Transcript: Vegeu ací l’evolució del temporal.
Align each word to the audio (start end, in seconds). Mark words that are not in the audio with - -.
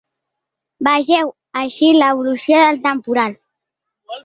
Vegeu 0.87 1.29
ací 1.61 1.91
l’evolució 1.99 2.65
del 2.65 2.83
temporal. 2.89 3.39